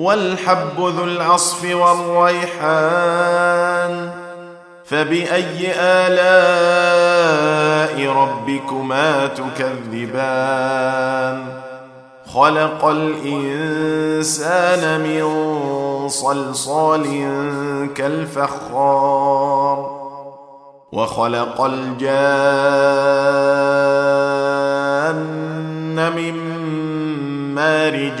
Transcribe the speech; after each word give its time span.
والحب 0.00 0.76
ذو 0.78 1.04
العصف 1.04 1.74
والريحان 1.74 3.30
فبأي 4.84 5.72
آلاء 5.80 7.32
ربكما 8.12 9.26
تكذبان؟ 9.26 10.80
خلق 12.34 12.84
الإنسان 12.84 14.60
من 15.00 15.24
صلصال 16.08 17.04
كالفخار 17.94 20.00
وخلق 20.92 21.60
الجان 21.60 22.10
من 26.16 26.34
مارج 27.54 28.20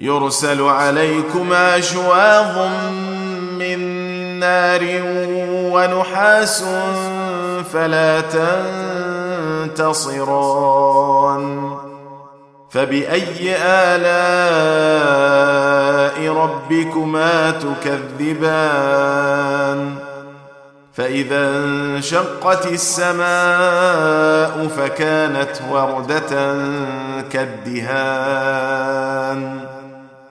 يرسل 0.00 0.62
عليكما 0.62 1.80
شواظ 1.80 2.58
من 3.58 3.78
نار 4.38 5.02
ونحاس 5.72 6.64
فلا 7.72 8.20
تنتصران. 9.80 11.76
فبأي 12.70 13.56
آلاء 13.62 14.08
ربكما 16.32 17.50
تكذبان؟ 18.20 19.94
فإذا 20.94 21.50
انشقت 21.50 22.66
السماء 22.66 24.68
فكانت 24.76 25.60
وردة 25.70 26.56
كالدهان. 27.32 28.58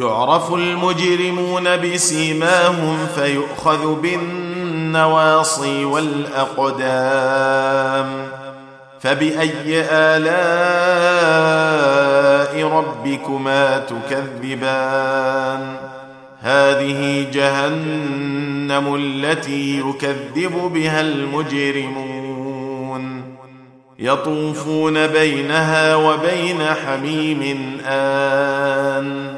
يعرف 0.00 0.54
المجرمون 0.54 1.76
بسيماهم 1.76 3.06
فيؤخذ 3.14 4.00
بالنسبة 4.00 4.48
النواصي 4.88 5.84
والأقدام. 5.84 6.78
فبأي 9.00 9.84
آلاء 9.90 10.28
ربكما 12.66 13.78
تكذبان؟ 13.78 15.76
هذه 16.40 17.26
جهنم 17.32 18.94
التي 18.94 19.78
يكذب 19.78 20.70
بها 20.74 21.00
المجرمون. 21.00 22.38
يطوفون 23.98 25.06
بينها 25.06 25.96
وبين 25.96 26.62
حميم 26.86 27.78
آن. 27.86 29.37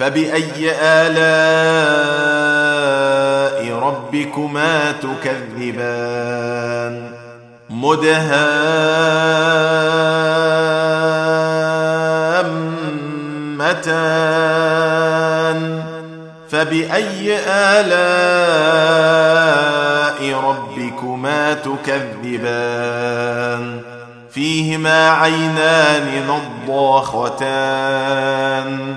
فبأي 0.00 0.72
آلاء 0.82 1.20
ربكما 3.78 4.92
تكذبان؟ 4.92 6.94
مدهامتان. 7.70 8.30
فبأي 16.50 17.38
آلاء 17.48 17.90
ربكما 20.44 21.54
تكذبان؟ 21.54 23.00
فيهما 24.30 25.10
عينان 25.10 26.26
نضاختان 26.68 28.96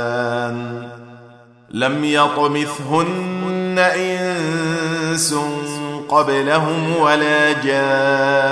لم 1.70 2.04
يطمثهن 2.04 3.78
إنس 3.78 5.34
قبلهم 6.08 6.96
ولا 6.96 7.52
جان. 7.52 8.51